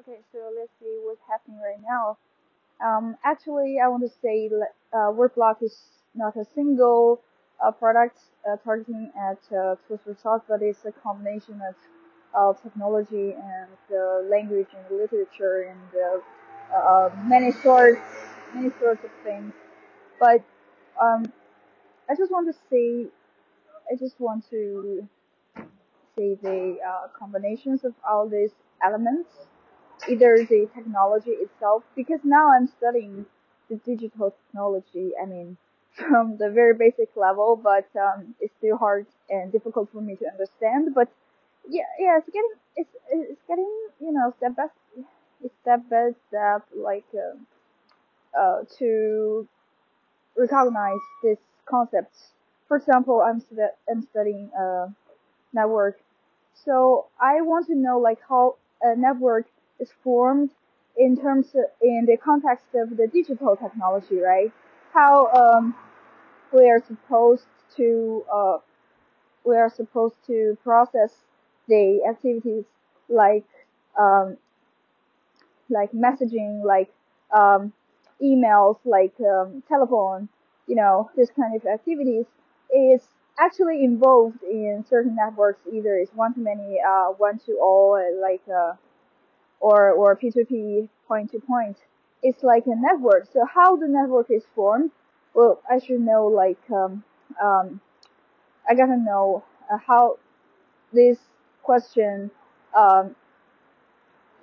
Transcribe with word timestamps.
Okay, 0.00 0.20
so 0.32 0.38
let's 0.58 0.72
see 0.80 0.96
what's 1.04 1.20
happening 1.28 1.60
right 1.60 1.80
now. 1.86 2.16
Um, 2.82 3.18
actually, 3.22 3.76
I 3.84 3.88
want 3.88 4.02
to 4.02 4.08
say 4.22 4.48
uh, 4.94 5.12
WordBlock 5.12 5.62
is 5.62 5.76
not 6.14 6.36
a 6.36 6.44
single 6.54 7.20
uh, 7.62 7.70
product 7.70 8.18
uh, 8.50 8.56
targeting 8.64 9.12
at 9.14 9.36
uh, 9.54 9.76
tools 9.86 10.00
results, 10.06 10.46
but 10.48 10.62
it's 10.62 10.86
a 10.86 10.92
combination 10.92 11.60
of 11.68 11.74
uh, 12.34 12.58
technology 12.62 13.34
and 13.34 13.76
uh, 13.94 14.20
language 14.30 14.68
and 14.74 14.98
literature 14.98 15.68
and 15.68 16.24
uh, 16.72 16.74
uh, 16.74 17.10
many 17.26 17.52
sorts, 17.52 18.00
many 18.54 18.70
sorts 18.80 19.04
of 19.04 19.10
things. 19.22 19.52
But 20.18 20.42
um, 20.98 21.30
I 22.08 22.14
just 22.16 22.32
want 22.32 22.48
to 22.48 22.58
say, 22.70 23.10
I 23.92 23.96
just 23.98 24.18
want 24.18 24.48
to 24.48 25.06
say 26.16 26.38
the 26.40 26.78
combinations 27.18 27.84
of 27.84 27.92
all 28.08 28.26
these 28.26 28.52
elements 28.82 29.28
either 30.08 30.36
the 30.44 30.68
technology 30.74 31.30
itself, 31.32 31.84
because 31.96 32.20
now 32.24 32.52
I'm 32.52 32.66
studying 32.66 33.26
the 33.68 33.76
digital 33.76 34.32
technology, 34.46 35.12
I 35.20 35.26
mean, 35.26 35.56
from 35.92 36.36
the 36.38 36.50
very 36.50 36.74
basic 36.74 37.10
level, 37.16 37.56
but 37.56 37.88
um, 38.00 38.34
it's 38.40 38.54
still 38.58 38.76
hard 38.76 39.06
and 39.28 39.52
difficult 39.52 39.90
for 39.92 40.00
me 40.00 40.16
to 40.16 40.26
understand. 40.30 40.94
But 40.94 41.08
yeah, 41.68 41.84
yeah, 41.98 42.18
it's 42.18 42.26
getting, 42.26 42.54
it's, 42.76 42.90
it's 43.10 43.42
getting, 43.48 43.70
you 44.00 44.12
know, 44.12 44.32
step 44.38 44.56
by 44.56 44.66
step 45.62 45.82
by 45.90 46.10
step, 46.28 46.64
like 46.76 47.04
uh, 47.14 47.36
uh, 48.38 48.62
to 48.78 49.46
recognize 50.36 51.00
this 51.22 51.38
concept. 51.66 52.16
For 52.68 52.76
example, 52.76 53.20
I'm 53.20 53.40
stu 53.40 53.56
I'm 53.90 54.02
studying 54.02 54.50
uh, 54.58 54.88
network, 55.52 56.00
so 56.54 57.06
I 57.20 57.42
want 57.42 57.66
to 57.68 57.74
know 57.74 57.98
like 57.98 58.20
how 58.28 58.56
a 58.82 58.96
network 58.96 59.46
is 59.80 59.90
formed 60.04 60.50
in 60.96 61.16
terms 61.16 61.46
of, 61.54 61.64
in 61.80 62.04
the 62.06 62.16
context 62.16 62.66
of 62.74 62.96
the 62.96 63.06
digital 63.06 63.56
technology, 63.56 64.18
right? 64.18 64.52
How 64.92 65.28
um, 65.32 65.74
we 66.52 66.68
are 66.68 66.82
supposed 66.86 67.46
to 67.76 68.24
uh, 68.32 68.58
we 69.44 69.56
are 69.56 69.70
supposed 69.70 70.16
to 70.26 70.58
process 70.62 71.12
the 71.68 72.00
activities 72.08 72.64
like 73.08 73.46
um, 73.98 74.36
like 75.68 75.92
messaging, 75.92 76.64
like 76.64 76.92
um, 77.36 77.72
emails, 78.22 78.76
like 78.84 79.14
um, 79.20 79.62
telephone, 79.68 80.28
you 80.66 80.74
know, 80.74 81.10
this 81.16 81.30
kind 81.30 81.54
of 81.54 81.64
activities 81.66 82.26
is 82.74 83.02
actually 83.38 83.84
involved 83.84 84.42
in 84.42 84.84
certain 84.88 85.16
networks. 85.16 85.60
Either 85.72 85.96
it's 85.96 86.12
one 86.14 86.34
to 86.34 86.40
many, 86.40 86.78
uh, 86.86 87.06
one 87.16 87.38
to 87.46 87.52
all, 87.60 87.98
like 88.20 88.42
uh, 88.52 88.74
or, 89.60 89.90
or 89.90 90.16
P2P 90.16 90.88
point 91.06 91.30
to 91.32 91.38
point. 91.40 91.76
It's 92.22 92.42
like 92.42 92.66
a 92.66 92.74
network. 92.74 93.28
So 93.32 93.44
how 93.46 93.76
the 93.76 93.88
network 93.88 94.30
is 94.30 94.42
formed? 94.54 94.90
Well, 95.34 95.60
I 95.70 95.78
should 95.78 96.00
know 96.00 96.26
like, 96.26 96.58
um, 96.70 97.04
um, 97.42 97.80
I 98.68 98.74
gotta 98.74 98.96
know 98.96 99.44
uh, 99.72 99.78
how 99.78 100.18
this 100.92 101.18
question, 101.62 102.30
um, 102.76 103.14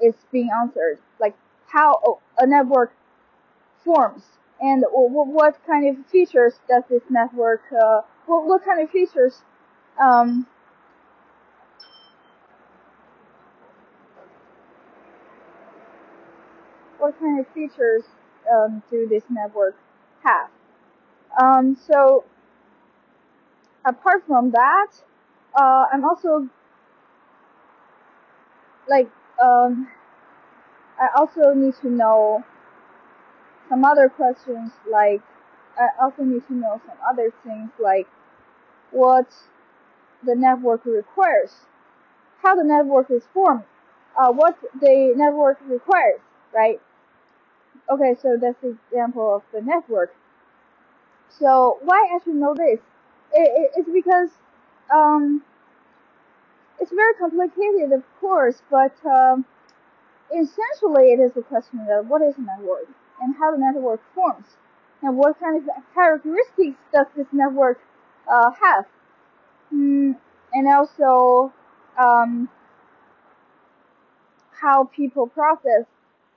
is 0.01 0.15
being 0.31 0.49
answered. 0.61 0.99
Like 1.19 1.35
how 1.67 2.19
a 2.37 2.45
network 2.45 2.93
forms 3.83 4.23
and 4.59 4.83
what 4.91 5.57
kind 5.65 5.87
of 5.87 6.05
features 6.07 6.53
does 6.67 6.83
this 6.89 7.03
network, 7.09 7.61
uh, 7.71 8.01
what, 8.25 8.45
what 8.45 8.65
kind 8.65 8.81
of 8.81 8.89
features, 8.89 9.41
um, 9.99 10.47
what 16.99 17.19
kind 17.19 17.39
of 17.39 17.47
features 17.53 18.03
um, 18.51 18.81
do 18.89 19.07
this 19.07 19.23
network 19.29 19.75
have. 20.23 20.49
Um, 21.39 21.77
so 21.89 22.23
apart 23.85 24.23
from 24.27 24.51
that, 24.51 24.91
uh, 25.59 25.85
I'm 25.91 26.03
also 26.03 26.49
like 28.89 29.09
um, 29.41 29.87
I 30.99 31.09
also 31.17 31.53
need 31.53 31.75
to 31.81 31.89
know 31.89 32.43
some 33.69 33.83
other 33.83 34.09
questions 34.09 34.71
like 34.89 35.21
I 35.79 35.89
also 36.01 36.23
need 36.23 36.47
to 36.47 36.53
know 36.53 36.81
some 36.87 36.97
other 37.07 37.31
things 37.43 37.69
like 37.79 38.07
what 38.91 39.27
the 40.25 40.35
network 40.35 40.85
requires, 40.85 41.51
how 42.41 42.55
the 42.55 42.63
network 42.63 43.11
is 43.11 43.23
formed, 43.33 43.63
uh, 44.17 44.31
what 44.31 44.57
the 44.81 45.13
network 45.15 45.59
requires, 45.67 46.19
right? 46.53 46.81
Okay, 47.91 48.15
so 48.21 48.37
that's 48.41 48.59
the 48.61 48.77
example 48.91 49.35
of 49.35 49.43
the 49.53 49.61
network. 49.61 50.15
So 51.29 51.79
why 51.83 51.97
I 52.15 52.19
should 52.23 52.35
know 52.35 52.55
this? 52.55 52.79
It, 53.33 53.51
it, 53.55 53.71
it's 53.77 53.89
because 53.93 54.29
um, 54.93 55.43
it's 56.79 56.91
very 56.91 57.13
complicated, 57.15 57.91
of 57.93 58.03
course, 58.19 58.61
but 58.71 58.93
um, 59.05 59.45
essentially 60.31 61.11
it 61.13 61.19
is 61.19 61.31
a 61.37 61.41
question 61.43 61.87
of 61.91 62.07
what 62.07 62.21
is 62.21 62.35
a 62.37 62.41
network 62.41 62.87
and 63.21 63.35
how 63.39 63.51
the 63.51 63.57
network 63.59 64.01
forms, 64.15 64.47
and 65.03 65.17
what 65.17 65.39
kind 65.39 65.57
of 65.57 65.69
characteristics 65.93 66.77
does 66.93 67.07
this 67.15 67.27
network 67.33 67.79
uh, 68.31 68.51
have, 68.51 68.85
mm, 69.73 70.15
and 70.53 70.67
also 70.69 71.53
um, 71.99 72.49
how 74.61 74.85
people 74.85 75.27
process 75.27 75.85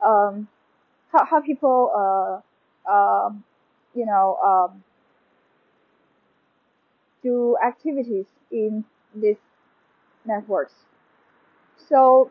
um, 0.05 0.49
how, 1.13 1.25
how 1.25 1.41
people, 1.41 2.43
uh, 2.89 2.91
um, 2.93 3.45
you 3.95 4.07
know, 4.07 4.37
um, 4.45 4.83
do 7.23 7.57
activities 7.65 8.27
in 8.51 8.85
these 9.15 9.37
networks. 10.25 10.75
So 11.89 12.31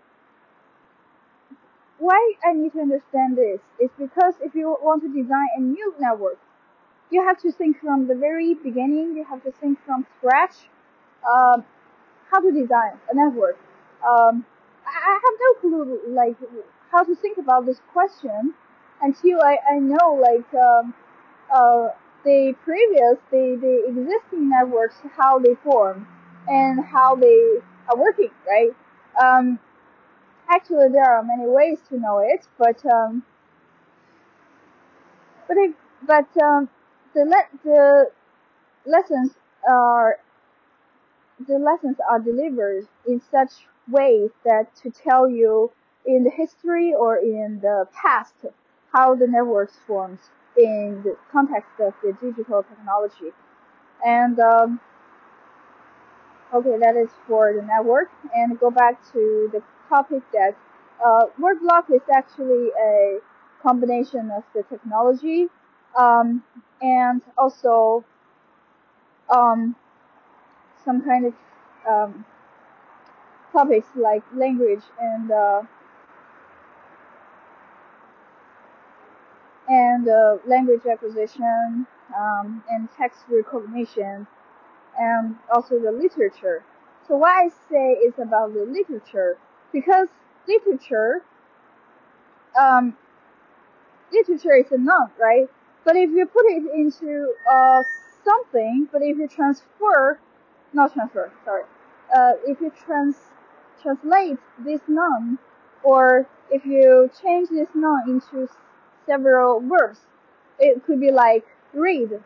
why 1.98 2.34
I 2.46 2.54
need 2.54 2.72
to 2.74 2.80
understand 2.80 3.38
this 3.38 3.60
is 3.80 3.90
because 3.98 4.34
if 4.42 4.56
you 4.56 4.78
want 4.82 5.04
to 5.04 5.10
design 5.10 5.48
a 5.58 5.62
new 5.62 5.94
network, 6.00 6.40
you 7.12 7.26
have 7.26 7.42
to 7.42 7.52
think 7.52 7.80
from 7.80 8.08
the 8.08 8.16
very 8.16 8.54
beginning. 8.54 9.16
You 9.18 9.26
have 9.30 9.44
to 9.44 9.52
think 9.52 9.80
from 9.86 10.06
scratch 10.18 10.56
um, 11.30 11.66
how 12.32 12.40
to 12.40 12.52
design 12.52 12.94
a 13.12 13.16
network. 13.16 13.58
Um, 14.08 14.46
I 14.90 15.20
have 15.24 15.36
no 15.42 15.54
clue 15.62 16.02
like 16.10 16.38
how 16.92 17.04
to 17.04 17.16
think 17.16 17.38
about 17.38 17.66
this 17.66 17.80
question 17.94 18.54
until 19.02 19.42
I, 19.42 19.58
I 19.72 19.80
know 19.80 20.14
like 20.16 20.54
um, 20.56 20.94
uh, 21.54 21.90
the 22.24 22.56
previous 22.64 23.18
the, 23.32 23.58
the 23.62 23.86
existing 23.90 24.50
networks 24.50 24.96
how 25.16 25.40
they 25.40 25.56
form 25.64 26.08
and 26.48 26.84
how 26.86 27.16
they 27.16 27.60
are 27.90 27.98
working 27.98 28.32
right? 28.48 28.72
Um, 29.22 29.60
actually 30.50 30.90
there 30.92 31.06
are 31.06 31.24
many 31.24 31.48
ways 31.48 31.80
to 31.90 32.00
know 32.00 32.20
it 32.20 32.48
but 32.58 32.86
um, 32.86 33.24
but 35.48 35.58
if, 35.58 35.76
but 36.06 36.28
um, 36.44 36.70
the 37.14 37.26
le- 37.26 37.60
the 37.64 38.12
lessons 38.86 39.32
are 39.68 40.20
the 41.48 41.58
lessons 41.58 41.98
are 42.10 42.20
delivered 42.20 42.88
in 43.08 43.22
such 43.32 43.52
ways 43.90 44.30
that 44.46 44.76
to 44.76 44.90
tell 44.92 45.30
you 45.30 45.72
in 46.06 46.24
the 46.24 46.30
history 46.30 46.94
or 46.94 47.18
in 47.18 47.60
the 47.62 47.88
past 47.94 48.34
how 48.94 49.16
the 49.16 49.28
networks 49.28 49.78
forms 49.88 50.20
in 50.58 51.02
the 51.04 51.16
context 51.32 51.72
of 51.80 51.94
the 52.04 52.14
digital 52.14 52.64
technology. 52.64 53.32
And 54.06 54.40
um, 54.40 54.80
okay, 56.54 56.78
that 56.80 56.96
is 56.96 57.10
for 57.28 57.54
the 57.54 57.62
network. 57.62 58.10
And 58.36 58.60
go 58.60 58.72
back 58.72 59.02
to 59.12 59.50
the 59.52 59.62
topic 59.88 60.24
that 60.34 60.56
uh, 61.06 61.26
WordBlock 61.40 61.94
is 61.94 62.02
actually 62.14 62.70
a 62.82 63.20
combination 63.62 64.32
of 64.32 64.44
the 64.54 64.64
technology 64.64 65.48
um, 65.98 66.44
and 66.82 67.22
also 67.38 68.04
um, 69.30 69.76
some 70.84 71.02
kind 71.02 71.26
of 71.26 71.34
um, 71.88 72.26
topics 73.52 73.88
like 73.96 74.24
language 74.34 74.84
and 75.00 75.32
uh, 75.32 75.62
and 79.68 80.08
uh, 80.08 80.38
language 80.48 80.86
acquisition 80.92 81.86
um, 82.18 82.64
and 82.70 82.90
text 82.98 83.22
recognition 83.30 84.26
and 85.00 85.36
also 85.54 85.80
the 85.80 85.92
literature. 85.92 86.64
So 87.08 87.18
what 87.18 87.32
I 87.32 87.50
say 87.70 87.94
is 87.94 88.14
about 88.20 88.54
the 88.54 88.64
literature 88.64 89.38
because 89.72 90.08
literature 90.48 91.24
um, 92.60 92.96
literature 94.12 94.56
is 94.56 94.72
a 94.72 94.78
noun, 94.78 95.12
right? 95.20 95.48
But 95.84 95.96
if 95.96 96.10
you 96.12 96.26
put 96.26 96.46
it 96.46 96.64
into 96.74 97.34
uh, 97.50 97.84
something, 98.24 98.88
but 98.92 99.02
if 99.02 99.18
you 99.18 99.28
transfer, 99.28 100.20
not 100.74 100.94
transfer, 100.94 101.32
sorry, 101.46 101.64
uh, 102.16 102.34
if 102.46 102.60
you 102.62 102.72
trans 102.86 103.16
translate 103.82 104.38
this 104.66 104.82
noun 104.88 105.38
or 105.84 106.28
if 106.52 106.66
you 106.66 107.10
change 107.22 107.50
this 107.50 107.70
noun 107.74 108.02
into 108.10 108.50
several 109.06 109.62
verbs, 109.62 110.00
it 110.60 110.84
could 110.86 111.00
be 111.00 111.12
like 111.12 111.46
read, 111.74 112.20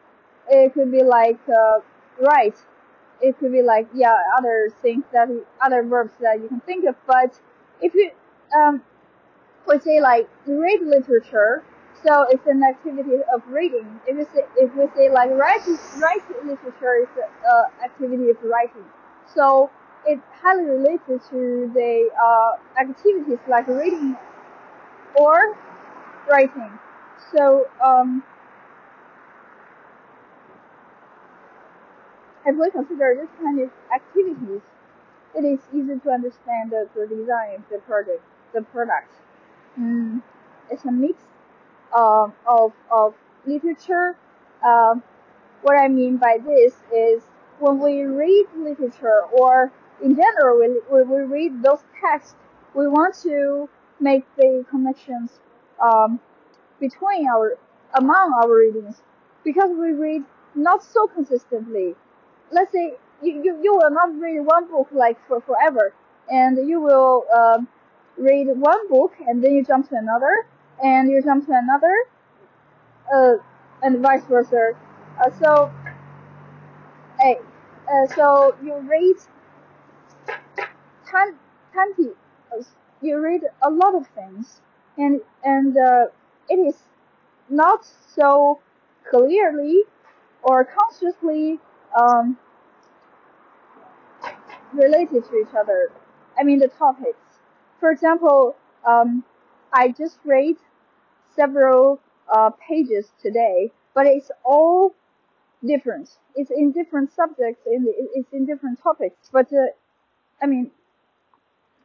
it 0.50 0.74
could 0.74 0.92
be 0.92 1.04
like 1.04 1.40
uh, 1.48 1.80
write, 2.19 2.57
it 3.22 3.38
could 3.40 3.51
be 3.51 3.62
like 3.62 3.88
yeah 3.94 4.16
other 4.38 4.69
things 4.81 5.04
that 5.13 5.30
other 5.62 5.84
verbs 5.84 6.13
that 6.19 6.39
you 6.42 6.48
can 6.48 6.60
think 6.62 6.86
of. 6.86 6.96
But 7.06 7.39
if 7.81 7.94
you 7.94 8.12
um, 8.57 8.81
say 9.81 10.01
like 10.01 10.30
read 10.46 10.81
literature, 10.81 11.63
so 12.06 12.26
it's 12.30 12.46
an 12.48 12.64
activity 12.64 13.24
of 13.34 13.42
reading. 13.48 14.00
If 14.06 14.18
we 14.18 14.24
say 14.26 14.46
if 14.58 14.76
we 14.76 14.88
say 14.96 15.10
like 15.10 15.32
writing, 15.32 15.78
write 16.00 16.24
literature 16.44 16.96
is 17.04 17.08
an 17.18 17.66
activity 17.84 18.30
of 18.30 18.38
writing. 18.44 18.86
So 19.34 19.70
it's 20.06 20.22
highly 20.42 20.66
related 20.66 21.22
to 21.30 21.72
the 21.74 22.10
uh, 22.22 22.82
activities 22.82 23.40
like 23.48 23.68
reading 23.68 24.18
or 25.16 25.58
writing. 26.30 26.72
So 27.36 27.68
um, 27.84 28.24
if 32.46 32.56
we 32.58 32.70
consider 32.72 33.16
this 33.20 33.30
kind 33.42 33.60
of 33.62 33.70
activities, 33.94 34.62
it 35.36 35.46
is 35.46 35.60
easy 35.74 36.00
to 36.00 36.10
understand 36.12 36.72
the, 36.72 36.90
the 36.96 37.08
design 37.08 37.56
of 37.56 37.70
the 37.72 37.78
product. 37.80 38.22
The 38.54 38.62
product. 38.62 39.10
Mm, 39.80 40.22
it's 40.70 40.86
a 40.86 40.92
mix 40.92 41.18
uh, 41.95 42.28
of 42.48 42.74
of 42.92 43.13
literature. 43.45 44.16
Uh, 44.66 44.95
what 45.62 45.78
I 45.80 45.88
mean 45.88 46.18
by 46.18 46.38
this 46.45 46.75
is 46.94 47.24
when 47.60 47.80
we 47.80 48.04
read 48.04 48.45
literature 48.57 49.24
or 49.31 49.72
in 50.04 50.16
general 50.16 50.60
we, 50.60 50.81
we, 50.92 51.04
we 51.04 51.22
read 51.24 51.63
those 51.63 51.84
texts, 52.01 52.36
we 52.75 52.88
want 52.88 53.16
to 53.24 53.69
make 54.00 54.25
the 54.36 54.66
connections 54.69 55.40
um, 55.81 56.19
between 56.80 57.28
our 57.28 57.57
among 57.96 58.34
our 58.44 58.56
readings 58.57 59.01
because 59.44 59.69
we 59.72 59.92
read 59.92 60.24
not 60.56 60.84
so 60.84 61.07
consistently. 61.07 61.96
Let's 62.51 62.72
say 62.72 62.96
you, 63.22 63.42
you, 63.44 63.60
you 63.63 63.74
will 63.74 63.92
not 63.92 64.19
read 64.19 64.39
one 64.42 64.69
book 64.69 64.88
like 64.92 65.18
for 65.28 65.42
forever 65.42 65.94
and 66.30 66.68
you 66.68 66.81
will 66.81 67.25
um, 67.36 67.68
read 68.18 68.48
one 68.48 68.89
book 68.89 69.13
and 69.28 69.44
then 69.44 69.54
you 69.54 69.63
jump 69.63 69.89
to 69.89 69.96
another 69.96 70.46
and 70.84 71.10
you 71.10 71.22
jump 71.24 71.46
to 71.48 71.54
another 71.54 71.96
uh, 73.14 73.34
and 73.82 74.00
vice 74.02 74.24
versa. 74.26 74.74
Uh, 75.24 75.30
so, 75.40 75.72
hey, 77.20 77.38
uh, 77.92 78.08
so 78.16 78.56
you 78.64 78.76
read 78.80 79.16
ten, 81.06 81.36
twenty, 81.72 82.12
you 83.02 83.20
read 83.20 83.42
a 83.62 83.70
lot 83.70 83.96
of 83.96 84.08
things, 84.16 84.62
and 84.98 85.22
and 85.44 85.78
uh, 85.78 86.06
it 86.50 86.56
is 86.58 86.76
not 87.50 87.86
so 88.16 88.60
clearly 89.10 89.84
or 90.44 90.66
consciously 90.66 91.60
um, 92.00 92.38
related 94.74 95.24
to 95.26 95.36
each 95.38 95.54
other. 95.58 95.92
I 96.38 96.44
mean 96.44 96.60
the 96.60 96.68
topics. 96.68 97.18
For 97.80 97.92
example, 97.92 98.56
um, 98.88 99.24
I 99.72 99.90
just 99.90 100.18
read 100.26 100.56
several 101.36 102.00
uh, 102.34 102.52
pages 102.52 103.12
today, 103.22 103.72
but 103.94 104.06
it's 104.08 104.32
all 104.44 104.94
different. 105.66 106.10
It's 106.36 106.52
in 106.52 106.72
different 106.72 107.14
subjects, 107.14 107.64
and 107.66 107.88
it's 108.16 108.34
in 108.34 108.46
different 108.46 108.82
topics. 108.82 109.30
But 109.32 109.52
uh, 109.54 109.68
I 110.42 110.48
mean, 110.48 110.72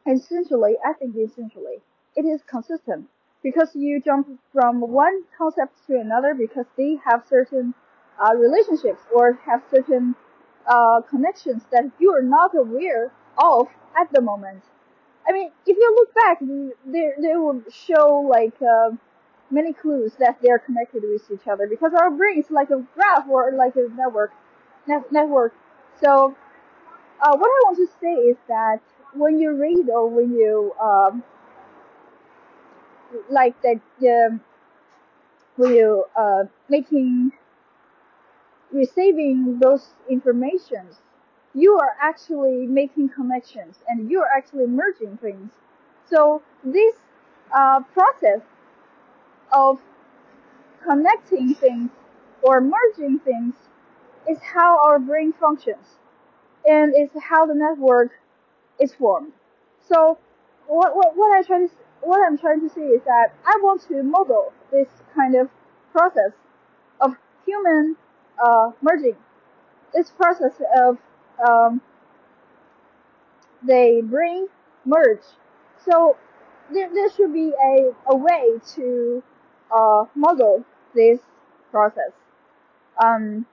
essentially, 0.07 0.75
I 0.85 0.93
think 0.93 1.15
essentially, 1.15 1.77
it 2.15 2.25
is 2.25 2.41
consistent 2.43 3.07
because 3.43 3.75
you 3.75 4.01
jump 4.01 4.27
from 4.51 4.81
one 4.81 5.23
concept 5.37 5.73
to 5.87 5.99
another 5.99 6.33
because 6.33 6.65
they 6.77 6.97
have 7.05 7.25
certain 7.27 7.73
uh, 8.19 8.35
relationships 8.35 9.01
or 9.13 9.33
have 9.45 9.63
certain 9.71 10.15
uh, 10.67 11.01
connections 11.09 11.63
that 11.71 11.85
you 11.99 12.11
are 12.11 12.21
not 12.21 12.53
aware 12.55 13.11
of 13.37 13.67
at 13.99 14.11
the 14.11 14.21
moment. 14.21 14.63
I 15.27 15.31
mean, 15.33 15.51
if 15.65 15.77
you 15.77 15.95
look 15.97 16.13
back, 16.15 16.39
they 16.39 17.11
they 17.21 17.35
will 17.35 17.61
show 17.71 18.21
like 18.29 18.55
uh, 18.61 18.91
many 19.51 19.73
clues 19.73 20.13
that 20.19 20.37
they're 20.41 20.59
connected 20.59 21.03
with 21.03 21.29
each 21.31 21.47
other 21.47 21.67
because 21.67 21.93
our 21.93 22.11
brain 22.11 22.39
is 22.39 22.51
like 22.51 22.69
a 22.69 22.85
graph 22.95 23.27
or 23.29 23.51
like 23.53 23.75
a 23.75 23.87
network 23.95 24.31
net, 24.87 25.11
network. 25.11 25.53
So 26.01 26.35
uh, 27.21 27.35
what 27.37 27.47
I 27.47 27.59
want 27.65 27.77
to 27.77 27.87
say 28.01 28.13
is 28.13 28.37
that 28.47 28.79
when 29.13 29.39
you 29.39 29.53
read 29.53 29.89
or 29.89 30.07
when 30.09 30.31
you 30.33 30.73
um, 30.81 31.23
like 33.29 33.59
that 33.61 33.81
um, 34.03 34.41
when 35.57 35.73
you 35.75 36.05
uh, 36.15 36.45
making 36.69 37.31
receiving 38.71 39.59
those 39.59 39.89
informations, 40.09 40.97
you 41.53 41.73
are 41.79 41.95
actually 42.01 42.65
making 42.67 43.09
connections 43.09 43.79
and 43.87 44.09
you 44.09 44.21
are 44.21 44.29
actually 44.35 44.67
merging 44.67 45.17
things. 45.17 45.51
So 46.09 46.41
this 46.63 46.95
uh, 47.55 47.81
process 47.93 48.41
of 49.51 49.79
connecting 50.83 51.53
things 51.55 51.89
or 52.41 52.61
merging 52.61 53.19
things 53.19 53.53
is 54.29 54.37
how 54.41 54.79
our 54.85 54.99
brain 54.99 55.33
functions 55.39 55.97
and 56.67 56.93
it's 56.95 57.13
how 57.21 57.45
the 57.45 57.55
network 57.55 58.11
is 58.79 58.93
formed. 58.93 59.33
So 59.87 60.17
what, 60.67 60.95
what, 60.95 61.15
what 61.15 61.37
I 61.37 61.43
try 61.43 61.59
to 61.59 61.69
what 62.01 62.25
I'm 62.25 62.37
trying 62.37 62.61
to 62.61 62.73
say 62.73 62.81
is 62.81 63.01
that 63.05 63.33
I 63.45 63.57
want 63.61 63.81
to 63.89 64.03
model 64.03 64.53
this 64.71 64.87
kind 65.13 65.35
of 65.35 65.49
process 65.91 66.31
of 67.01 67.13
human 67.45 67.97
uh, 68.43 68.71
merging, 68.81 69.17
this 69.93 70.09
process 70.11 70.53
of 70.81 70.97
um, 71.45 71.81
the 73.65 74.01
brain 74.05 74.47
merge. 74.85 75.23
So 75.85 76.15
there, 76.73 76.89
there 76.93 77.11
should 77.11 77.33
be 77.33 77.51
a, 77.51 77.91
a 78.11 78.15
way 78.15 78.59
to 78.75 79.23
uh, 79.75 80.05
model 80.15 80.63
this 80.95 81.19
process. 81.71 82.11
Um, 83.03 83.45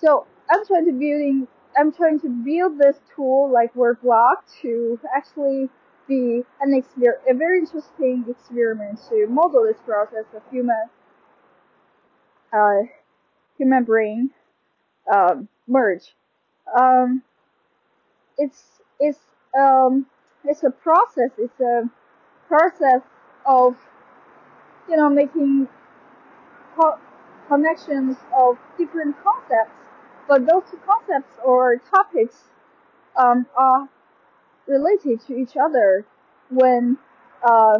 so 0.00 0.26
I'm 0.50 0.64
trying 0.66 0.86
to 0.86 0.92
building 0.92 1.46
I'm 1.76 1.92
trying 1.92 2.20
to 2.20 2.28
build 2.28 2.78
this 2.78 2.96
tool 3.14 3.50
like 3.52 3.74
WordBlock 3.74 4.36
to 4.62 4.98
actually 5.14 5.68
be 6.06 6.42
an 6.60 6.80
exper- 6.80 7.18
a 7.28 7.34
very 7.34 7.58
interesting 7.58 8.24
experiment 8.28 9.00
to 9.08 9.26
model 9.26 9.64
this 9.64 9.78
process 9.84 10.24
of 10.34 10.42
human 10.50 10.88
uh, 12.52 12.82
human 13.58 13.84
brain 13.84 14.30
um, 15.12 15.48
merge. 15.66 16.14
Um, 16.78 17.22
it's 18.38 18.62
it's 19.00 19.18
um, 19.58 20.06
it's 20.44 20.62
a 20.62 20.70
process. 20.70 21.30
It's 21.38 21.60
a 21.60 21.88
process 22.48 23.02
of 23.46 23.76
you 24.88 24.96
know, 24.96 25.08
making 25.08 25.68
co- 26.76 26.98
connections 27.48 28.16
of 28.36 28.58
different 28.78 29.16
concepts, 29.22 29.72
but 30.28 30.46
those 30.46 30.62
two 30.70 30.78
concepts 30.86 31.38
or 31.44 31.76
topics 31.90 32.44
um, 33.16 33.46
are 33.56 33.88
related 34.68 35.20
to 35.26 35.36
each 35.36 35.56
other 35.56 36.06
when 36.50 36.98
uh, 37.44 37.78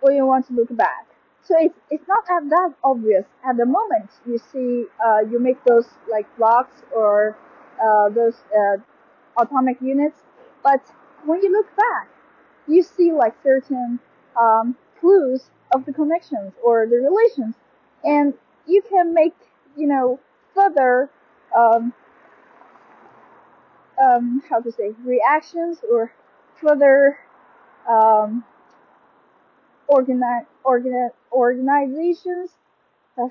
when 0.00 0.16
you 0.16 0.26
want 0.26 0.46
to 0.48 0.52
look 0.52 0.74
back. 0.76 1.06
So 1.42 1.54
it's 1.58 1.78
it's 1.90 2.08
not 2.08 2.24
that 2.26 2.74
obvious 2.82 3.26
at 3.44 3.56
the 3.56 3.66
moment. 3.66 4.10
You 4.26 4.38
see, 4.38 4.86
uh, 5.04 5.20
you 5.30 5.38
make 5.38 5.62
those 5.64 5.88
like 6.10 6.26
blocks 6.36 6.82
or 6.94 7.36
uh, 7.82 8.08
those 8.08 8.36
uh, 8.56 8.76
atomic 9.40 9.80
units, 9.82 10.18
but 10.62 10.82
when 11.26 11.42
you 11.42 11.52
look 11.52 11.68
back, 11.76 12.08
you 12.68 12.82
see 12.82 13.12
like 13.12 13.34
certain 13.42 13.98
um, 14.40 14.76
clues 15.00 15.44
of 15.74 15.84
the 15.86 15.92
connections 15.92 16.52
or 16.64 16.86
the 16.86 16.96
relations, 16.96 17.54
and 18.04 18.34
you 18.66 18.82
can 18.82 19.14
make 19.14 19.34
you 19.76 19.86
know 19.86 20.20
further 20.54 21.10
um, 21.56 21.92
um, 24.02 24.42
how 24.48 24.60
to 24.60 24.72
say 24.72 24.92
reactions 25.04 25.78
or 25.90 26.12
further 26.60 27.18
um, 27.88 28.44
organi- 29.88 30.46
organi- 30.64 31.10
organizations 31.32 32.50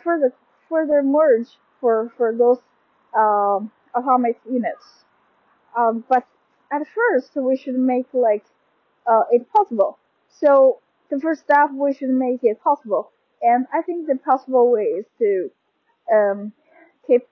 further 0.04 0.34
further 0.70 1.02
merge 1.04 1.58
for 1.80 2.12
for 2.18 2.34
those 2.36 2.60
um, 3.16 3.72
atomic 3.96 4.40
units. 4.50 5.06
Um, 5.78 6.04
but 6.10 6.26
at 6.72 6.84
first, 6.88 7.32
we 7.36 7.58
should 7.58 7.76
make 7.80 8.08
like 8.14 8.46
uh, 9.08 9.24
it 9.32 9.52
possible. 9.52 9.98
So 10.30 10.80
the 11.10 11.20
first 11.20 11.42
step, 11.42 11.70
we 11.74 11.94
should 11.94 12.10
make 12.10 12.44
it 12.44 12.62
possible. 12.64 13.12
And 13.42 13.68
I 13.74 13.82
think 13.82 14.08
the 14.08 14.16
possible 14.16 14.72
way 14.72 14.84
is 14.84 15.06
to 15.20 15.52
um, 16.12 16.54
keep 17.06 17.28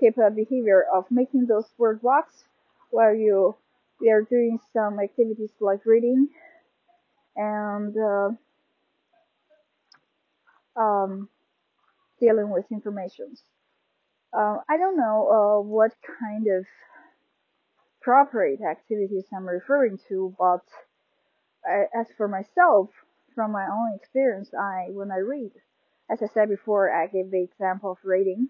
keep 0.00 0.18
a 0.18 0.30
behavior 0.30 0.84
of 0.92 1.04
making 1.10 1.46
those 1.46 1.66
word 1.78 2.02
blocks 2.02 2.44
where 2.90 3.14
you 3.14 3.54
we 4.00 4.10
are 4.10 4.22
doing 4.22 4.58
some 4.72 4.98
activities 4.98 5.50
like 5.60 5.86
reading 5.86 6.28
and 7.36 7.96
uh, 7.96 8.30
um, 10.80 11.28
dealing 12.20 12.50
with 12.50 12.64
informations. 12.70 13.42
Uh, 14.36 14.56
I 14.68 14.76
don't 14.76 14.96
know 14.96 15.28
uh, 15.30 15.60
what 15.62 15.92
kind 16.20 16.46
of 16.48 16.66
corporate 18.04 18.60
activities 18.60 19.24
I'm 19.34 19.46
referring 19.48 19.98
to, 20.08 20.34
but 20.38 20.62
as 21.68 22.06
for 22.16 22.28
myself, 22.28 22.90
from 23.34 23.52
my 23.52 23.66
own 23.66 23.94
experience, 23.94 24.50
I 24.54 24.88
when 24.90 25.10
I 25.10 25.18
read, 25.18 25.52
as 26.10 26.22
I 26.22 26.26
said 26.26 26.48
before, 26.48 26.92
I 26.92 27.06
gave 27.06 27.30
the 27.30 27.42
example 27.42 27.92
of 27.92 27.98
reading. 28.04 28.48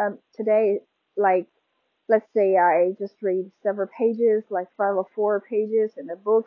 Um, 0.00 0.18
today, 0.34 0.80
like 1.16 1.46
let's 2.08 2.26
say 2.34 2.56
I 2.56 2.92
just 2.98 3.14
read 3.22 3.50
several 3.62 3.88
pages, 3.96 4.44
like 4.50 4.68
five 4.76 4.96
or 4.96 5.06
four 5.14 5.40
pages 5.40 5.92
in 5.96 6.10
a 6.10 6.16
book. 6.16 6.46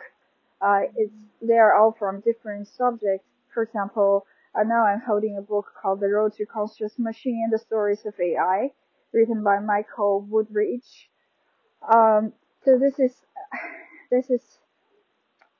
Uh, 0.61 0.81
it's 0.95 1.13
they 1.41 1.57
are 1.57 1.75
all 1.75 1.95
from 1.97 2.21
different 2.21 2.67
subjects. 2.67 3.27
For 3.53 3.63
example, 3.63 4.25
uh, 4.55 4.63
now 4.63 4.85
I'm 4.85 5.01
holding 5.01 5.37
a 5.37 5.41
book 5.41 5.67
called 5.81 5.99
The 5.99 6.09
Road 6.09 6.33
to 6.35 6.45
Conscious 6.45 6.97
Machine 6.97 7.49
the 7.51 7.57
Stories 7.57 8.05
of 8.05 8.13
AI, 8.19 8.71
written 9.13 9.43
by 9.43 9.59
Michael 9.59 10.27
Wooldridge. 10.29 11.07
Um, 11.93 12.33
so 12.65 12.77
this 12.79 12.99
is 12.99 13.15
this 14.11 14.29
is 14.29 14.41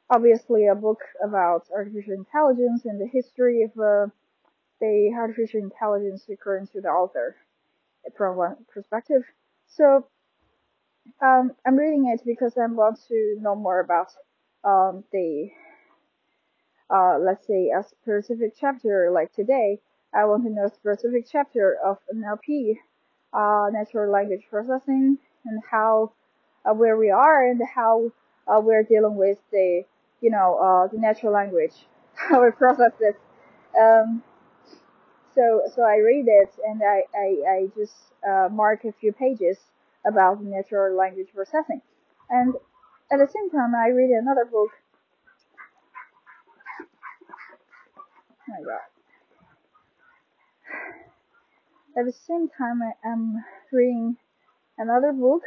obviously 0.10 0.68
a 0.68 0.76
book 0.76 1.00
about 1.24 1.68
artificial 1.74 2.14
intelligence 2.14 2.86
and 2.86 3.00
the 3.00 3.08
history 3.08 3.64
of 3.64 3.72
uh, 3.80 4.08
the 4.80 5.12
artificial 5.16 5.62
intelligence 5.62 6.26
according 6.32 6.68
to 6.68 6.82
the 6.82 6.90
author 6.90 7.36
from 8.18 8.38
one 8.38 8.56
perspective. 8.74 9.24
So 9.68 10.08
um, 11.22 11.52
I'm 11.66 11.76
reading 11.76 12.12
it 12.14 12.22
because 12.26 12.58
I 12.58 12.66
want 12.68 13.00
to 13.08 13.38
know 13.42 13.56
more 13.56 13.80
about 13.80 14.08
um, 14.64 15.04
the 15.12 15.50
uh, 16.90 17.18
let's 17.20 17.48
say 17.48 17.70
a 17.70 17.84
specific 17.84 18.54
chapter 18.60 19.10
like 19.12 19.34
today. 19.34 19.80
I 20.14 20.26
want 20.26 20.44
to 20.44 20.50
know 20.50 20.66
a 20.66 20.70
specific 20.70 21.26
chapter 21.32 21.76
of 21.84 21.98
NLP, 22.14 22.76
uh, 23.34 23.70
natural 23.72 24.12
language 24.12 24.44
processing, 24.50 25.18
and 25.46 25.62
how 25.70 26.14
uh, 26.66 26.74
where 26.74 26.98
we 26.98 27.10
are 27.10 27.50
and 27.50 27.62
how 27.76 28.12
uh, 28.48 28.60
we're 28.62 28.84
dealing 28.84 29.16
with 29.16 29.40
the 29.52 29.84
you 30.24 30.32
know 30.32 30.58
uh, 30.58 30.88
the 30.88 31.00
natural 31.00 31.34
language, 31.34 31.76
how 32.16 32.44
it. 33.02 33.18
Um, 33.80 34.24
so 35.36 35.62
so 35.76 35.84
I 35.84 35.98
read 35.98 36.26
it 36.28 36.52
and 36.66 36.82
I 36.84 37.04
I, 37.16 37.28
I 37.56 37.68
just 37.78 37.96
uh, 38.28 38.50
mark 38.52 38.86
a 38.86 38.94
few 38.94 39.14
pages 39.14 39.58
about 40.06 40.44
natural 40.44 40.96
language 40.98 41.30
processing, 41.36 41.82
and 42.30 42.56
at 43.12 43.20
the 43.20 43.28
same 43.28 43.52
time 43.52 43.76
I 43.76 43.90
read 43.90 44.12
another 44.12 44.46
book. 44.46 44.72
Oh 48.32 48.36
my 48.50 48.64
God. 48.64 48.82
At 51.96 52.06
the 52.06 52.12
same 52.12 52.50
time, 52.50 52.82
I 52.82 52.94
am 53.08 53.46
reading 53.72 54.18
another 54.78 55.14
book 55.14 55.44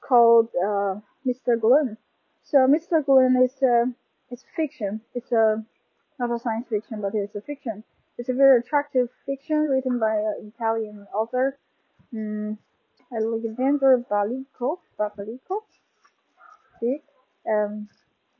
called 0.00 0.48
uh, 0.56 1.00
Mr. 1.26 1.58
Glenn. 1.60 1.96
So 2.42 2.66
Mr. 2.66 3.04
Glenn 3.04 3.36
is 3.42 3.62
a 3.62 3.92
it's 4.30 4.44
fiction. 4.56 5.00
It's 5.14 5.32
a 5.32 5.64
not 6.18 6.30
a 6.30 6.38
science 6.38 6.66
fiction, 6.68 7.00
but 7.00 7.14
it's 7.14 7.34
a 7.34 7.40
fiction. 7.40 7.84
It's 8.18 8.28
a 8.28 8.34
very 8.34 8.60
attractive 8.60 9.08
fiction 9.26 9.68
written 9.70 9.98
by 10.00 10.14
an 10.16 10.52
Italian 10.54 11.06
author, 11.14 11.56
um, 12.12 12.58
Alexander 13.14 14.04
Balico. 14.10 14.78
Balico. 14.98 15.62
See, 16.80 16.98
um, 17.48 17.88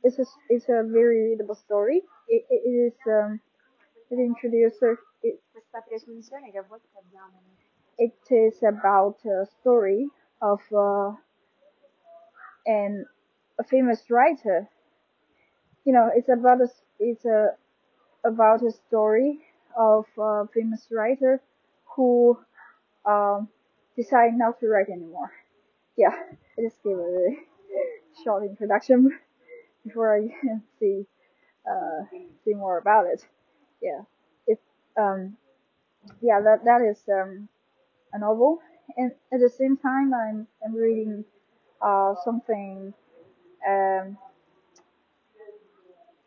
it's 0.03 0.19
a 0.19 0.25
it's 0.49 0.65
a 0.69 0.83
very 0.83 1.29
readable 1.29 1.55
story. 1.55 2.01
It, 2.27 2.45
it 2.49 2.63
is 2.69 2.93
um, 3.07 3.39
it 4.09 4.19
introduces 4.19 4.97
it. 5.23 5.39
It 7.97 8.13
is 8.31 8.63
about 8.63 9.17
a 9.25 9.45
story 9.61 10.07
of 10.41 10.59
uh, 10.75 11.11
an 12.65 13.05
a 13.59 13.63
famous 13.63 14.01
writer. 14.09 14.69
You 15.85 15.93
know, 15.93 16.09
it's 16.13 16.29
about 16.29 16.61
a 16.61 16.69
it's 16.99 17.25
a 17.25 17.55
about 18.25 18.63
a 18.63 18.71
story 18.71 19.41
of 19.77 20.05
a 20.17 20.47
famous 20.53 20.87
writer 20.91 21.41
who 21.95 22.37
um, 23.05 23.49
decided 23.97 24.35
not 24.37 24.59
to 24.61 24.67
write 24.67 24.89
anymore. 24.89 25.31
Yeah, 25.97 26.15
I 26.57 26.61
just 26.61 26.81
gave 26.83 26.97
a 26.97 27.35
short 28.23 28.43
introduction 28.43 29.17
before 29.85 30.15
I 30.17 30.27
see 30.79 31.05
uh, 31.69 32.05
see 32.45 32.53
more 32.55 32.77
about 32.79 33.07
it. 33.07 33.25
Yeah, 33.81 34.01
it's 34.47 34.63
um, 34.97 35.37
yeah 36.21 36.41
that 36.41 36.65
that 36.65 36.81
is 36.81 37.01
um, 37.09 37.49
a 38.13 38.19
novel, 38.19 38.59
and 38.97 39.11
at 39.33 39.39
the 39.39 39.49
same 39.49 39.77
time 39.77 40.13
I'm 40.13 40.47
I'm 40.65 40.75
reading 40.75 41.25
uh, 41.81 42.15
something 42.23 42.93
um, 43.67 44.17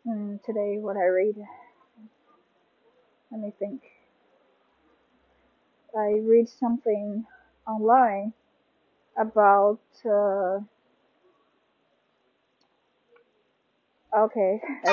hmm, 0.05 0.37
today 0.45 0.77
what 0.79 0.97
I 0.97 1.05
read 1.05 1.35
let 3.31 3.41
me 3.41 3.51
think. 3.57 3.81
I 5.97 6.21
read 6.23 6.47
something 6.47 7.25
online 7.67 8.33
about 9.17 9.79
uh, 10.05 10.59
okay. 14.17 14.61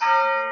I, 0.00 0.47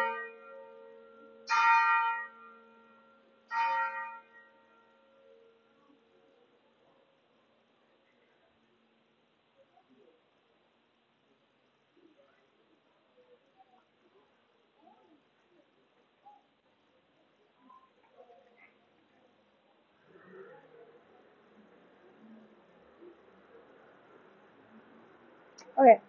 Okay. 25.79 26.01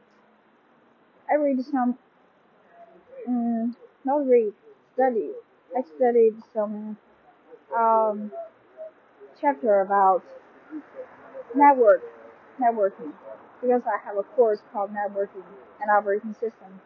I 1.30 1.36
read 1.36 1.64
some, 1.66 1.98
um, 3.28 3.76
not 4.06 4.26
read, 4.28 4.54
study. 4.94 5.32
I 5.76 5.82
studied 5.98 6.36
some 6.54 6.98
um, 7.76 8.32
chapter 9.42 9.82
about 9.82 10.24
network, 11.56 12.02
networking, 12.62 13.12
because 13.62 13.82
I 13.86 13.98
have 14.06 14.18
a 14.18 14.24
course 14.24 14.60
called 14.72 14.92
networking 14.92 15.44
and 15.82 15.92
operating 15.92 16.34
system, 16.34 16.80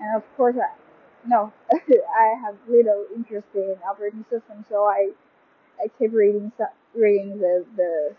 and 0.00 0.16
of 0.16 0.22
course 0.36 0.56
I, 0.56 0.76
no, 1.26 1.52
I 1.72 2.34
have 2.44 2.54
little 2.68 3.06
interest 3.14 3.48
in 3.54 3.76
operating 3.88 4.24
system, 4.30 4.64
so 4.68 4.84
I, 4.84 5.10
I 5.82 5.88
keep 5.98 6.12
reading, 6.12 6.52
reading 6.94 7.38
the, 7.38 7.64
the 7.76 8.14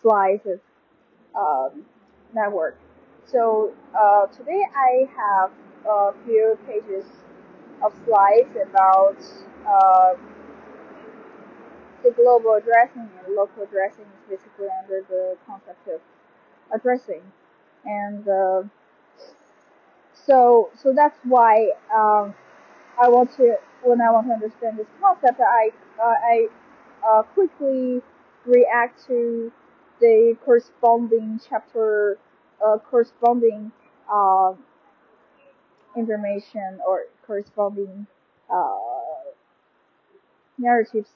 slides 0.00 0.42
of 0.46 0.60
um, 1.34 1.84
network. 2.34 2.76
So 3.30 3.72
uh, 3.96 4.26
today 4.26 4.64
I 4.74 5.08
have 5.16 5.50
a 5.88 6.12
few 6.24 6.58
pages 6.66 7.04
of 7.80 7.94
slides 8.04 8.56
about 8.56 9.18
uh, 9.64 10.14
the 12.02 12.10
global 12.10 12.54
addressing 12.54 13.08
and 13.24 13.34
local 13.36 13.62
addressing 13.62 14.04
is 14.04 14.28
basically 14.28 14.66
under 14.82 15.04
the 15.08 15.36
concept 15.46 15.86
of 15.86 16.00
addressing. 16.74 17.22
And 17.84 18.26
uh, 18.26 18.62
so 20.26 20.70
so 20.82 20.92
that's 20.92 21.18
why 21.22 21.70
um, 21.94 22.34
I 23.00 23.08
want 23.08 23.36
to 23.36 23.58
when 23.84 24.00
I 24.00 24.10
want 24.10 24.26
to 24.26 24.32
understand 24.32 24.76
this 24.76 24.88
concept, 25.00 25.40
I 25.40 25.70
uh, 26.02 26.04
I 26.04 26.48
uh, 27.06 27.22
quickly 27.22 28.02
react 28.44 29.06
to 29.06 29.52
the 30.00 30.36
corresponding 30.44 31.40
chapter 31.48 32.18
uh, 32.64 32.78
corresponding 32.78 33.72
uh, 34.12 34.52
information 35.96 36.78
or 36.86 37.04
corresponding 37.26 38.06
uh, 38.52 38.78
narratives 40.58 41.10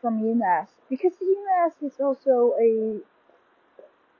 from 0.00 0.18
ENS 0.18 0.68
because 0.90 1.14
ENS 1.22 1.74
is 1.82 2.00
also 2.00 2.54
a 2.60 3.00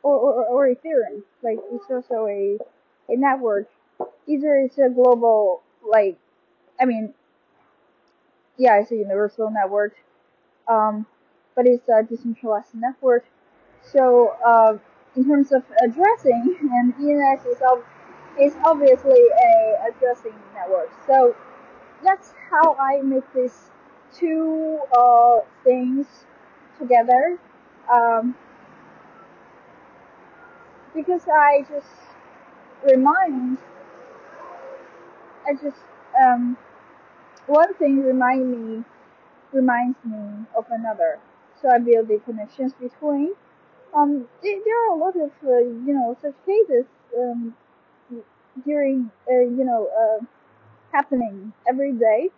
or, 0.02 0.16
or, 0.16 0.44
or 0.46 0.68
Ethereum. 0.68 1.22
Like 1.42 1.58
it's 1.72 1.90
also 1.90 2.26
a 2.26 2.58
a 3.08 3.16
network. 3.16 3.68
Either 4.26 4.56
it's 4.56 4.78
a 4.78 4.88
global 4.88 5.62
like 5.86 6.18
I 6.80 6.84
mean 6.86 7.14
yeah 8.56 8.80
it's 8.80 8.90
a 8.90 8.96
universal 8.96 9.50
network 9.50 9.94
um, 10.68 11.06
but 11.56 11.66
it's 11.66 11.88
a 11.88 12.02
decentralized 12.02 12.74
network. 12.74 13.24
So 13.92 14.36
uh, 14.46 14.78
in 15.16 15.24
terms 15.28 15.52
of 15.52 15.62
addressing, 15.82 16.56
and 16.72 16.94
ENS 17.00 17.44
is, 17.46 17.62
ob- 17.62 17.84
is 18.40 18.54
obviously 18.64 19.20
a 19.20 19.76
addressing 19.88 20.34
network. 20.54 20.90
So 21.06 21.34
that's 22.04 22.34
how 22.50 22.74
I 22.80 23.00
make 23.02 23.24
these 23.34 23.70
two 24.14 24.80
uh, 24.96 25.40
things 25.64 26.06
together. 26.78 27.38
Um, 27.92 28.34
because 30.94 31.22
I 31.28 31.64
just 31.68 31.88
remind, 32.84 33.58
I 35.46 35.52
just 35.54 35.82
um, 36.22 36.56
one 37.46 37.74
thing 37.74 38.02
remind 38.02 38.50
me 38.50 38.84
reminds 39.52 39.98
me 40.04 40.46
of 40.56 40.66
another. 40.70 41.18
So 41.62 41.70
I 41.70 41.78
build 41.78 42.08
the 42.08 42.20
connections 42.24 42.72
between. 42.74 43.34
Um, 43.94 44.26
there 44.42 44.88
are 44.88 44.96
a 44.96 44.98
lot 44.98 45.14
of 45.16 45.30
uh, 45.44 45.58
you 45.58 45.94
know 45.94 46.16
such 46.20 46.34
cases 46.44 46.84
um, 47.16 47.54
during 48.64 49.10
uh, 49.30 49.40
you 49.40 49.64
know 49.64 49.88
uh, 49.88 50.24
happening 50.92 51.52
every 51.68 51.92
day. 51.92 52.30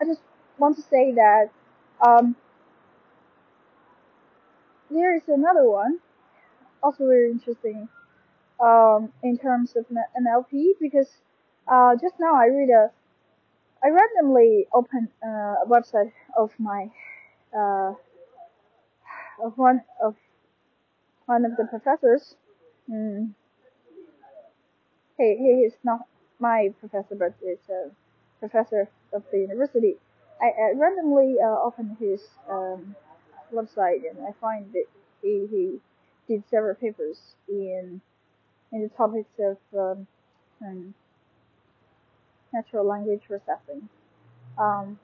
I 0.00 0.04
just 0.04 0.20
want 0.58 0.76
to 0.76 0.82
say 0.82 1.12
that 1.12 1.50
um, 2.06 2.36
there 4.90 5.14
is 5.16 5.22
another 5.28 5.68
one, 5.68 5.98
also 6.82 7.06
very 7.06 7.30
interesting 7.30 7.88
um, 8.60 9.12
in 9.22 9.38
terms 9.38 9.76
of 9.76 9.86
NLP 9.90 10.72
because 10.80 11.08
uh, 11.68 11.96
just 12.00 12.14
now 12.20 12.34
I 12.34 12.46
read 12.46 12.70
a 12.70 12.90
I 13.82 13.88
randomly 13.90 14.66
opened 14.74 15.08
uh, 15.24 15.62
a 15.62 15.66
website 15.66 16.12
of 16.36 16.50
my 16.58 16.90
uh, 17.56 17.94
of 19.42 19.56
one 19.56 19.82
of 20.02 20.14
one 21.28 21.44
of 21.44 21.56
the 21.58 21.64
professors. 21.64 22.34
Mm. 22.90 23.34
He 25.18 25.36
he 25.36 25.52
is 25.68 25.74
not 25.84 26.00
my 26.38 26.72
professor, 26.80 27.14
but 27.14 27.34
it's 27.42 27.68
a 27.68 27.90
professor 28.40 28.88
of 29.12 29.22
the 29.30 29.38
university. 29.40 29.96
I, 30.40 30.46
I 30.46 30.72
randomly 30.74 31.36
uh, 31.42 31.58
opened 31.62 31.96
his 32.00 32.22
um, 32.48 32.96
website 33.52 34.08
and 34.08 34.18
I 34.26 34.32
find 34.40 34.72
that 34.72 34.86
he 35.20 35.46
he 35.50 35.80
did 36.26 36.44
several 36.48 36.74
papers 36.74 37.18
in 37.48 38.00
in 38.72 38.82
the 38.82 38.88
topics 38.88 39.34
of 39.38 39.58
um, 39.76 40.06
um, 40.64 40.94
natural 42.54 42.86
language 42.86 43.22
processing. 43.28 43.88
Um, 44.56 44.98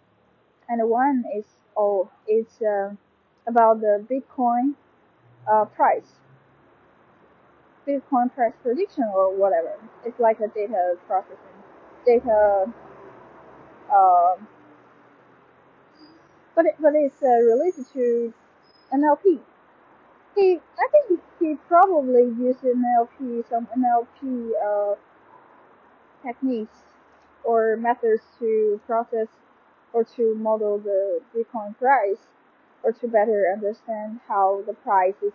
and 0.70 0.88
one 0.88 1.24
is 1.36 1.44
oh, 1.76 2.08
it's 2.26 2.62
uh, 2.62 2.92
about 3.46 3.82
the 3.82 4.02
Bitcoin 4.08 4.74
uh, 5.50 5.64
price, 5.66 6.18
Bitcoin 7.86 8.34
price 8.34 8.52
prediction 8.62 9.04
or 9.14 9.34
whatever. 9.34 9.74
It's 10.04 10.18
like 10.20 10.40
a 10.40 10.48
data 10.48 10.96
processing, 11.06 11.38
data. 12.06 12.66
Uh, 13.92 14.36
but 16.54 16.66
it, 16.66 16.74
but 16.80 16.92
it's 16.94 17.22
uh, 17.22 17.26
related 17.26 17.86
to 17.92 18.32
NLP. 18.92 19.40
He, 20.36 20.60
I 20.78 20.88
think 20.90 21.20
he 21.40 21.54
probably 21.68 22.22
used 22.22 22.60
NLP, 22.60 23.48
some 23.48 23.68
NLP 23.76 24.50
uh, 24.64 24.94
techniques 26.24 26.78
or 27.44 27.76
methods 27.76 28.22
to 28.38 28.80
process 28.86 29.28
or 29.92 30.04
to 30.04 30.34
model 30.36 30.78
the 30.78 31.20
Bitcoin 31.34 31.76
price 31.78 32.18
or 32.84 32.92
to 32.92 33.08
better 33.08 33.50
understand 33.52 34.20
how 34.28 34.62
the 34.66 34.74
price 34.74 35.14
is 35.22 35.32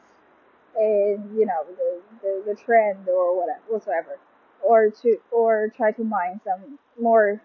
and 0.78 1.38
you 1.38 1.46
know 1.46 1.66
the, 1.68 2.02
the, 2.22 2.44
the 2.54 2.56
trend 2.56 3.08
or 3.08 3.40
whatever 3.40 3.62
whatsoever. 3.68 4.20
Or 4.62 4.90
to 5.02 5.18
or 5.32 5.72
try 5.76 5.92
to 5.94 6.04
mine 6.04 6.42
some 6.44 6.78
more 7.02 7.42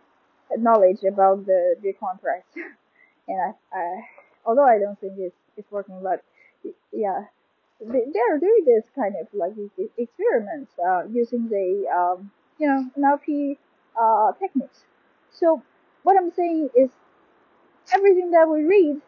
knowledge 0.56 1.04
about 1.04 1.46
the 1.46 1.76
Bitcoin 1.82 2.20
price. 2.20 2.44
And 3.26 3.40
I, 3.40 3.76
I 3.78 4.00
although 4.44 4.66
I 4.66 4.78
don't 4.78 5.00
think 5.00 5.14
it's, 5.16 5.34
it's 5.56 5.70
working 5.72 6.00
but 6.02 6.22
yeah. 6.92 7.24
They, 7.80 7.98
are 7.98 8.38
doing 8.38 8.64
this 8.66 8.84
kind 8.94 9.14
of 9.20 9.26
like 9.34 9.52
experiments 9.98 10.72
uh, 10.78 11.02
using 11.10 11.48
the 11.48 11.86
um, 11.88 12.30
you 12.58 12.66
know 12.66 12.90
NLP 12.98 13.56
uh, 14.00 14.32
techniques. 14.38 14.84
So 15.32 15.62
what 16.02 16.16
I'm 16.16 16.30
saying 16.30 16.70
is 16.76 16.90
everything 17.92 18.30
that 18.30 18.48
we 18.48 18.64
read, 18.64 19.00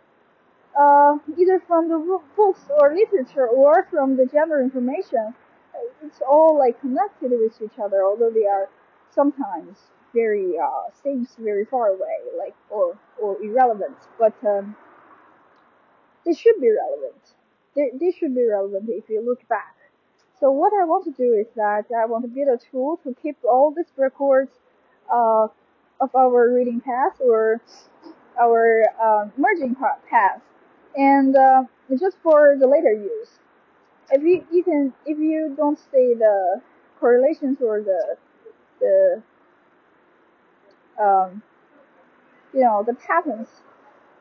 uh, 0.78 1.18
either 1.38 1.60
from 1.66 1.88
the 1.88 2.20
books 2.36 2.60
or 2.80 2.94
literature 2.94 3.46
or 3.48 3.86
from 3.90 4.16
the 4.16 4.26
general 4.26 4.62
information, 4.62 5.34
it's 6.02 6.20
all 6.28 6.58
like 6.58 6.80
connected 6.80 7.30
with 7.30 7.60
each 7.62 7.78
other, 7.82 8.04
although 8.04 8.30
they 8.30 8.46
are 8.46 8.68
sometimes 9.14 9.78
very 10.14 10.58
uh, 10.58 10.90
seems 11.02 11.36
very 11.38 11.64
far 11.64 11.88
away, 11.88 12.18
like 12.38 12.54
or 12.70 12.96
or 13.20 13.42
irrelevant. 13.42 13.96
But 14.18 14.34
um, 14.44 14.76
they 16.24 16.34
should 16.34 16.60
be 16.60 16.70
relevant. 16.70 17.22
They, 17.74 17.90
they 17.98 18.10
should 18.10 18.34
be 18.34 18.46
relevant 18.46 18.88
if 18.88 19.08
you 19.08 19.24
look 19.24 19.46
back. 19.48 19.74
So 20.40 20.50
what 20.50 20.72
I 20.74 20.84
want 20.84 21.04
to 21.04 21.12
do 21.12 21.34
is 21.34 21.46
that 21.56 21.86
I 21.96 22.06
want 22.06 22.24
to 22.24 22.28
build 22.28 22.48
a 22.48 22.58
tool 22.70 22.98
to 23.04 23.14
keep 23.22 23.38
all 23.44 23.72
these 23.74 23.90
records 23.96 24.52
uh, 25.12 25.48
of 26.00 26.14
our 26.14 26.50
reading 26.52 26.80
path 26.80 27.20
or 27.20 27.60
our 28.40 28.84
uh, 29.02 29.28
merging 29.36 29.74
path, 29.74 30.40
and 30.96 31.36
uh, 31.36 31.64
just 31.98 32.16
for 32.22 32.56
the 32.58 32.66
later 32.66 32.92
use. 32.92 33.38
If 34.10 34.22
you, 34.22 34.46
you 34.52 34.64
can, 34.64 34.92
if 35.06 35.18
you 35.18 35.54
don't 35.56 35.78
say 35.78 36.14
the 36.14 36.62
correlations 37.00 37.58
or 37.62 37.80
the 37.82 38.16
the 38.80 39.22
um, 41.00 41.42
you 42.52 42.60
know 42.60 42.82
the 42.86 42.94
patterns 42.94 43.48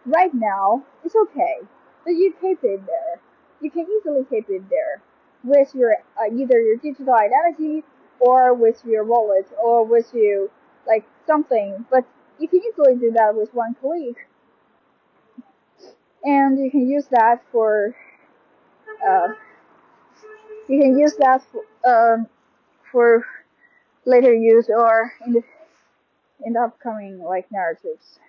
right 0.05 0.33
now, 0.33 0.83
it's 1.03 1.15
okay, 1.15 1.57
but 2.05 2.11
you 2.11 2.33
keep 2.41 2.59
it 2.63 2.85
there. 2.85 3.19
You 3.61 3.71
can 3.71 3.87
easily 3.97 4.25
keep 4.29 4.49
it 4.49 4.69
there 4.69 5.01
with 5.43 5.73
your 5.75 5.95
uh, 6.19 6.33
either 6.35 6.61
your 6.61 6.77
digital 6.77 7.13
identity 7.15 7.83
or 8.19 8.53
with 8.53 8.83
your 8.85 9.03
wallet 9.03 9.47
or 9.63 9.85
with 9.85 10.13
your 10.13 10.49
like 10.87 11.05
something, 11.27 11.85
but 11.91 12.05
you 12.39 12.47
can 12.47 12.61
easily 12.63 12.95
do 12.95 13.11
that 13.13 13.35
with 13.35 13.53
one 13.53 13.75
click. 13.75 14.27
And 16.25 16.59
you 16.59 16.71
can 16.71 16.89
use 16.89 17.07
that 17.11 17.43
for, 17.51 17.95
uh, 19.07 19.29
you 20.69 20.81
can 20.81 20.97
use 20.97 21.15
that 21.19 21.43
for, 21.51 21.63
um, 22.15 22.27
for 22.91 23.25
later 24.05 24.33
use 24.33 24.69
or 24.69 25.13
in 25.25 25.33
the, 25.33 25.43
in 26.45 26.53
the 26.53 26.61
upcoming 26.61 27.19
like 27.19 27.51
narratives. 27.51 28.19